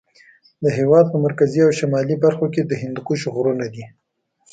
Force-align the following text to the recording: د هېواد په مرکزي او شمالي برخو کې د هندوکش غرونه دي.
د 0.63 0.65
هېواد 0.77 1.05
په 1.11 1.17
مرکزي 1.25 1.59
او 1.65 1.71
شمالي 1.79 2.15
برخو 2.25 2.45
کې 2.53 2.61
د 2.65 2.71
هندوکش 2.81 3.21
غرونه 3.35 3.65
دي. 3.73 3.85